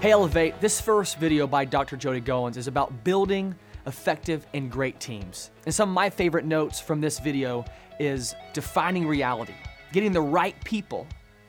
[0.00, 1.94] Hey Elevate, this first video by Dr.
[1.94, 3.54] Jody Goins is about building
[3.86, 5.50] effective and great teams.
[5.66, 7.66] And some of my favorite notes from this video
[7.98, 9.52] is defining reality,
[9.92, 11.06] getting the right people,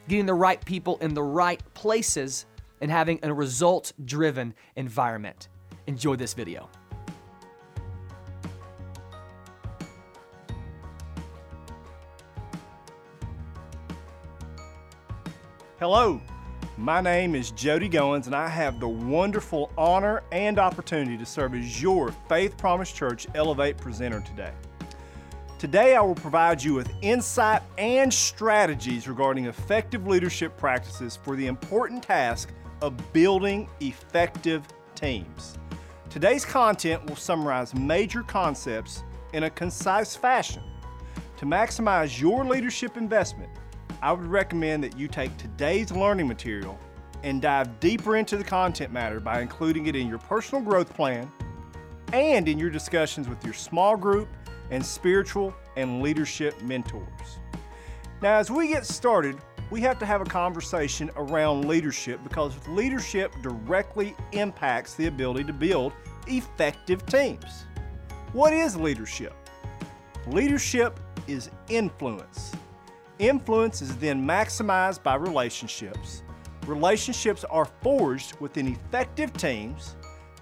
[0.09, 2.45] getting the right people in the right places,
[2.81, 5.47] and having a result driven environment.
[5.87, 6.67] Enjoy this video.
[15.79, 16.19] Hello,
[16.77, 21.53] my name is Jody Goins, and I have the wonderful honor and opportunity to serve
[21.53, 24.53] as your Faith Promise Church Elevate presenter today.
[25.59, 31.45] Today, I will provide you with insight and strategies regarding effective leadership practices for the
[31.47, 32.49] important task
[32.81, 35.59] of building effective teams.
[36.09, 40.63] Today's content will summarize major concepts in a concise fashion.
[41.37, 43.51] To maximize your leadership investment,
[44.03, 46.79] I would recommend that you take today's learning material
[47.23, 51.31] and dive deeper into the content matter by including it in your personal growth plan
[52.11, 54.27] and in your discussions with your small group
[54.71, 57.37] and spiritual and leadership mentors.
[58.23, 59.37] Now, as we get started,
[59.69, 65.53] we have to have a conversation around leadership because leadership directly impacts the ability to
[65.53, 65.93] build
[66.25, 67.65] effective teams.
[68.33, 69.33] What is leadership?
[70.27, 72.53] Leadership is influence.
[73.21, 76.23] Influence is then maximized by relationships.
[76.65, 79.95] Relationships are forged within effective teams.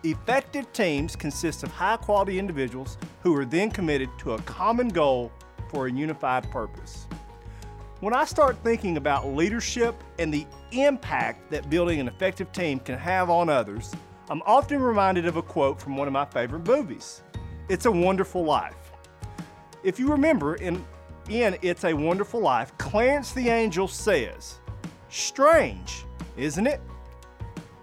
[0.05, 5.29] Effective teams consist of high quality individuals who are then committed to a common goal
[5.69, 7.05] for a unified purpose.
[7.99, 12.97] When I start thinking about leadership and the impact that building an effective team can
[12.97, 13.93] have on others,
[14.29, 17.23] I'm often reminded of a quote from one of my favorite movies
[17.67, 18.93] It's a Wonderful Life.
[19.83, 20.85] If you remember, in
[21.29, 24.59] in It's a Wonderful Life, Clarence the Angel says,
[25.09, 26.05] Strange,
[26.37, 26.81] isn't it?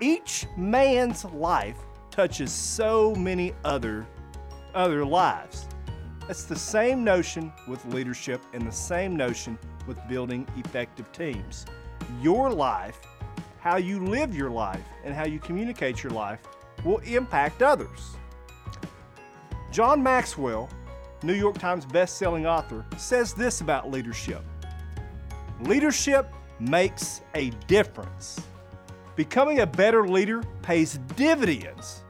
[0.01, 1.77] Each man's life
[2.11, 4.07] touches so many other
[4.75, 5.67] other lives.
[6.29, 11.65] It's the same notion with leadership and the same notion with building effective teams.
[12.21, 12.99] Your life,
[13.61, 16.41] how you live your life, and how you communicate your life
[16.85, 18.17] will impact others.
[19.71, 20.69] John Maxwell
[21.23, 24.43] New York Times best-selling author, says this about leadership.
[25.63, 28.41] Leadership makes a difference.
[29.15, 32.05] Becoming a better leader pays dividends,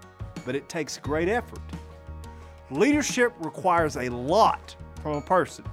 [0.44, 1.60] but it takes great effort.
[2.70, 5.64] Leadership requires a lot from a person.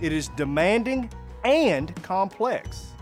[0.00, 1.10] It is demanding
[1.44, 2.92] and complex.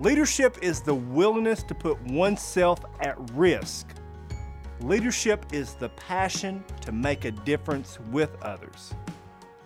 [0.00, 3.88] Leadership is the willingness to put oneself at risk
[4.80, 8.94] Leadership is the passion to make a difference with others.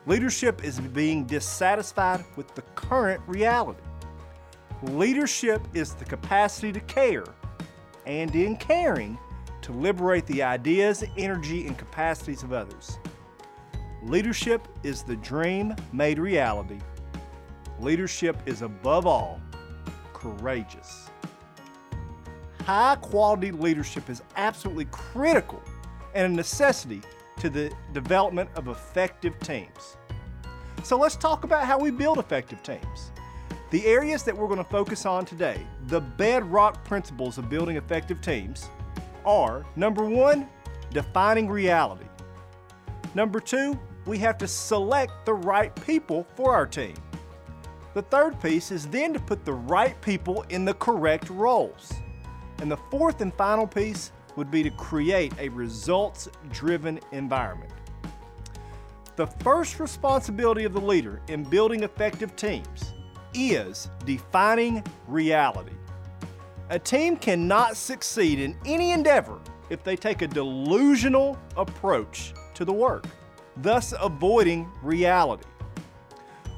[0.07, 3.83] Leadership is being dissatisfied with the current reality.
[4.83, 7.27] Leadership is the capacity to care,
[8.07, 9.19] and in caring,
[9.61, 12.99] to liberate the ideas, energy, and capacities of others.
[14.03, 16.81] Leadership is the dream made reality.
[17.79, 19.41] Leadership is above all
[20.15, 21.12] courageous.
[22.65, 25.61] High quality leadership is absolutely critical
[26.15, 27.03] and a necessity
[27.41, 29.97] to the development of effective teams.
[30.85, 33.11] So let's talk about how we build effective teams.
[33.71, 38.21] The areas that we're going to focus on today, the bedrock principles of building effective
[38.21, 38.69] teams,
[39.25, 40.49] are number one,
[40.93, 42.07] defining reality.
[43.15, 46.95] Number two, we have to select the right people for our team.
[47.95, 51.93] The third piece is then to put the right people in the correct roles.
[52.63, 57.73] And the fourth and final piece would be to create a results driven environment.
[59.17, 62.95] The first responsibility of the leader in building effective teams
[63.35, 65.73] is defining reality.
[66.71, 72.73] A team cannot succeed in any endeavor if they take a delusional approach to the
[72.73, 73.07] work,
[73.57, 75.49] thus avoiding reality.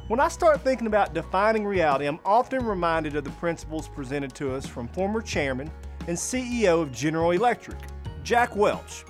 [0.09, 4.55] When I start thinking about defining reality, I'm often reminded of the principles presented to
[4.55, 5.71] us from former chairman
[6.06, 7.79] and CEO of General Electric,
[8.23, 9.05] Jack Welch.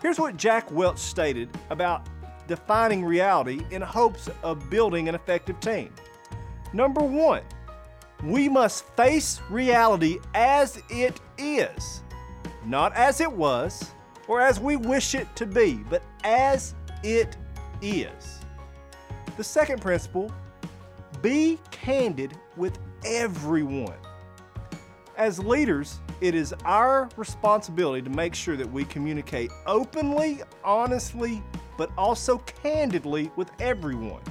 [0.00, 2.08] Here's what Jack Welch stated about
[2.48, 5.92] defining reality in hopes of building an effective team.
[6.72, 7.42] Number one,
[8.24, 12.02] we must face reality as it is,
[12.64, 13.92] not as it was
[14.28, 17.36] or as we wish it to be, but as it
[17.80, 18.38] is.
[19.36, 20.32] The second principle
[21.20, 23.96] be candid with everyone.
[25.16, 31.42] As leaders, it is our responsibility to make sure that we communicate openly, honestly,
[31.76, 34.22] but also candidly with everyone.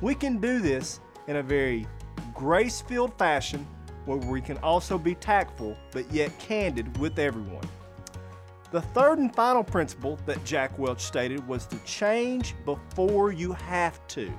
[0.00, 1.86] We can do this in a very
[2.32, 3.66] grace filled fashion
[4.04, 7.68] where we can also be tactful but yet candid with everyone.
[8.70, 14.06] The third and final principle that Jack Welch stated was to change before you have
[14.08, 14.32] to.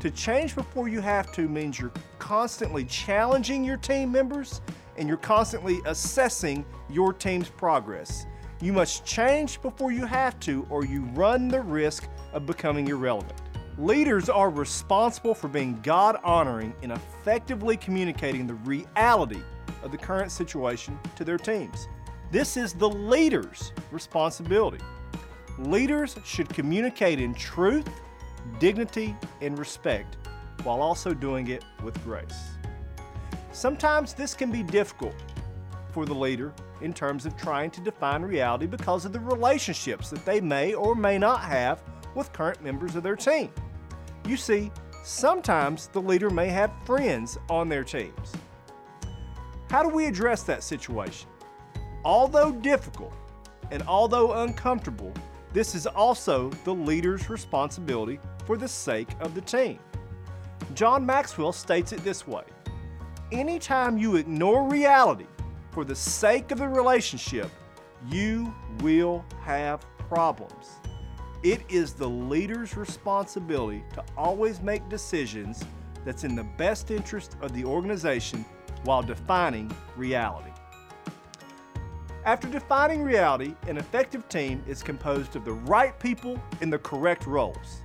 [0.00, 4.60] To change before you have to means you're constantly challenging your team members
[4.98, 8.26] and you're constantly assessing your team's progress.
[8.60, 13.40] You must change before you have to, or you run the risk of becoming irrelevant.
[13.78, 19.40] Leaders are responsible for being God honoring and effectively communicating the reality
[19.84, 21.86] of the current situation to their teams.
[22.32, 24.84] This is the leader's responsibility.
[25.58, 27.88] Leaders should communicate in truth,
[28.58, 30.16] dignity, and respect
[30.64, 32.50] while also doing it with grace.
[33.58, 35.16] Sometimes this can be difficult
[35.90, 40.24] for the leader in terms of trying to define reality because of the relationships that
[40.24, 41.82] they may or may not have
[42.14, 43.50] with current members of their team.
[44.28, 44.70] You see,
[45.02, 48.32] sometimes the leader may have friends on their teams.
[49.70, 51.28] How do we address that situation?
[52.04, 53.12] Although difficult
[53.72, 55.12] and although uncomfortable,
[55.52, 59.80] this is also the leader's responsibility for the sake of the team.
[60.74, 62.44] John Maxwell states it this way
[63.30, 65.26] Anytime you ignore reality
[65.70, 67.50] for the sake of the relationship,
[68.08, 70.76] you will have problems.
[71.42, 75.62] It is the leader's responsibility to always make decisions
[76.06, 78.46] that's in the best interest of the organization
[78.84, 80.52] while defining reality.
[82.24, 87.26] After defining reality, an effective team is composed of the right people in the correct
[87.26, 87.82] roles.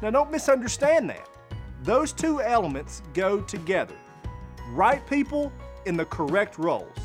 [0.00, 1.28] Now, don't misunderstand that.
[1.82, 3.96] Those two elements go together.
[4.70, 5.52] Right people
[5.84, 6.96] in the correct roles.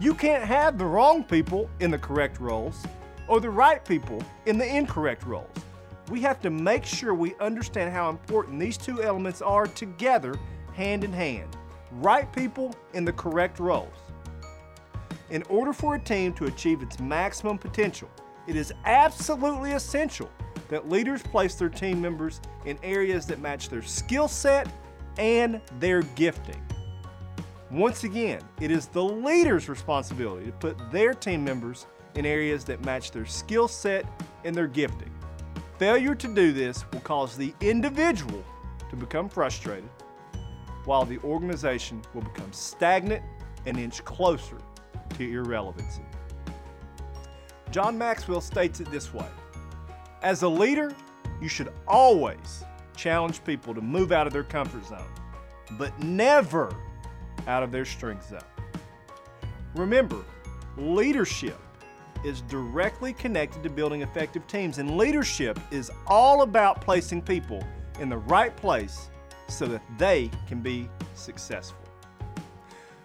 [0.00, 2.86] You can't have the wrong people in the correct roles
[3.28, 5.50] or the right people in the incorrect roles.
[6.08, 10.34] We have to make sure we understand how important these two elements are together,
[10.74, 11.56] hand in hand.
[11.92, 13.92] Right people in the correct roles.
[15.28, 18.08] In order for a team to achieve its maximum potential,
[18.46, 20.30] it is absolutely essential
[20.68, 24.66] that leaders place their team members in areas that match their skill set
[25.18, 26.60] and their gifting.
[27.72, 31.86] Once again, it is the leader's responsibility to put their team members
[32.16, 34.04] in areas that match their skill set
[34.44, 35.10] and their gifting.
[35.78, 38.44] Failure to do this will cause the individual
[38.90, 39.88] to become frustrated,
[40.84, 43.24] while the organization will become stagnant
[43.64, 44.58] and inch closer
[45.14, 46.04] to irrelevancy.
[47.70, 49.28] John Maxwell states it this way
[50.20, 50.94] As a leader,
[51.40, 52.64] you should always
[52.98, 55.08] challenge people to move out of their comfort zone,
[55.78, 56.76] but never
[57.46, 58.40] out of their strength zone.
[59.74, 60.24] Remember,
[60.76, 61.58] leadership
[62.24, 67.62] is directly connected to building effective teams, and leadership is all about placing people
[68.00, 69.10] in the right place
[69.48, 71.78] so that they can be successful.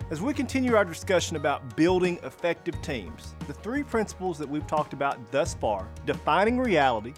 [0.10, 4.94] As we continue our discussion about building effective teams, the three principles that we've talked
[4.94, 7.14] about thus far defining reality,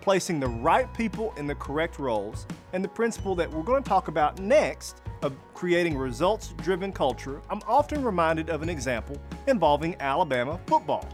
[0.00, 3.88] placing the right people in the correct roles, and the principle that we're going to
[3.88, 9.96] talk about next of creating results driven culture, I'm often reminded of an example involving
[9.98, 11.08] Alabama football.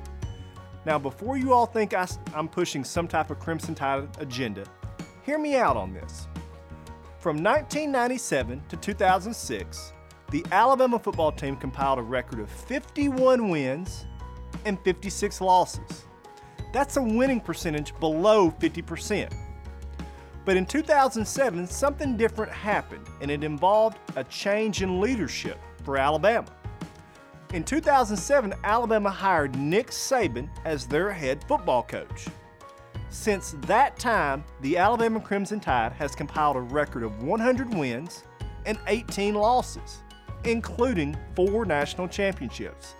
[0.85, 4.65] Now, before you all think I, am pushing some type of Crimson Tide agenda,
[5.23, 6.27] hear me out on this.
[7.21, 9.93] From 1997 to 2006,
[10.31, 14.07] the Alabama football team compiled a record of 51 wins
[14.65, 16.07] and 56 losses.
[16.73, 19.33] That's a winning percentage below 50%.
[20.51, 26.49] But in 2007, something different happened, and it involved a change in leadership for Alabama.
[27.55, 32.27] In 2007, Alabama hired Nick Saban as their head football coach.
[33.11, 38.25] Since that time, the Alabama Crimson Tide has compiled a record of 100 wins
[38.67, 40.03] and 18 losses,
[40.43, 42.97] including four national championships.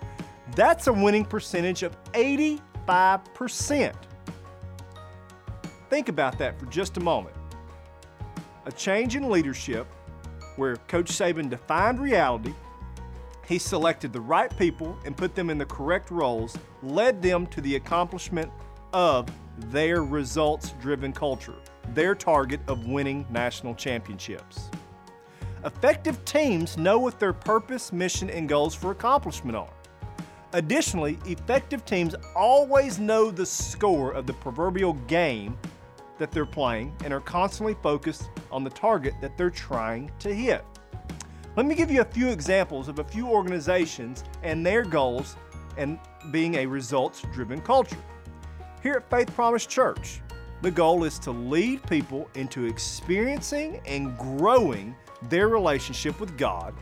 [0.55, 3.93] That's a winning percentage of 85%.
[5.89, 7.35] Think about that for just a moment.
[8.65, 9.87] A change in leadership
[10.55, 12.53] where Coach Saban defined reality,
[13.47, 17.61] he selected the right people and put them in the correct roles, led them to
[17.61, 18.51] the accomplishment
[18.93, 19.27] of
[19.71, 21.55] their results driven culture,
[21.93, 24.69] their target of winning national championships.
[25.65, 29.73] Effective teams know what their purpose, mission, and goals for accomplishment are.
[30.53, 35.57] Additionally, effective teams always know the score of the proverbial game
[36.21, 40.63] that they're playing and are constantly focused on the target that they're trying to hit.
[41.57, 45.35] Let me give you a few examples of a few organizations and their goals
[45.77, 45.99] and
[46.29, 47.97] being a results driven culture.
[48.83, 50.21] Here at Faith Promise Church,
[50.61, 56.75] the goal is to lead people into experiencing and growing their relationship with God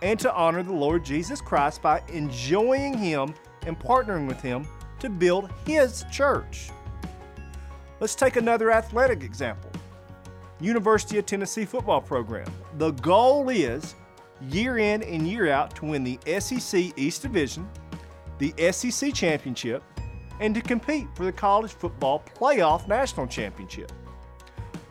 [0.00, 3.34] and to honor the Lord Jesus Christ by enjoying Him
[3.66, 4.66] and partnering with Him
[5.00, 6.70] to build His church.
[7.98, 9.70] Let's take another athletic example
[10.60, 12.46] University of Tennessee football program.
[12.76, 13.94] The goal is
[14.50, 17.66] year in and year out to win the SEC East Division,
[18.38, 19.82] the SEC Championship,
[20.40, 23.90] and to compete for the College Football Playoff National Championship.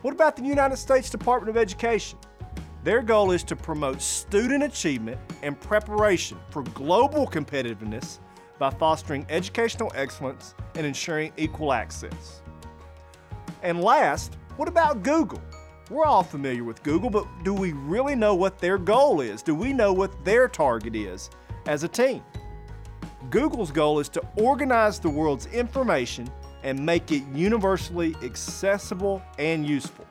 [0.02, 2.18] What about the United States Department of Education?
[2.82, 8.18] Their goal is to promote student achievement and preparation for global competitiveness
[8.58, 12.42] by fostering educational excellence and ensuring equal access.
[13.66, 15.42] And last, what about Google?
[15.90, 19.42] We're all familiar with Google, but do we really know what their goal is?
[19.42, 21.30] Do we know what their target is
[21.66, 22.22] as a team?
[23.28, 26.30] Google's goal is to organize the world's information
[26.62, 30.06] and make it universally accessible and useful.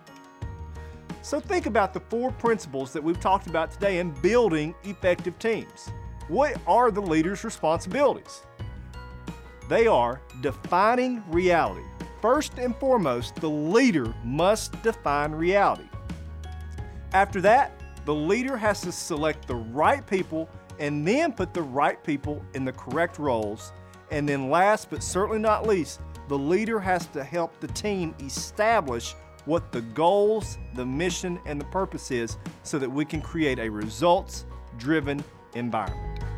[1.22, 5.90] So think about the four principles that we've talked about today in building effective teams.
[6.28, 8.42] What are the leader's responsibilities?
[9.70, 11.86] They are defining reality.
[12.26, 15.88] First and foremost, the leader must define reality.
[17.14, 22.04] After that, the leader has to select the right people and then put the right
[22.04, 23.72] people in the correct roles.
[24.10, 29.14] And then, last but certainly not least, the leader has to help the team establish
[29.46, 33.70] what the goals, the mission, and the purpose is so that we can create a
[33.70, 34.46] results
[34.80, 36.35] driven environment.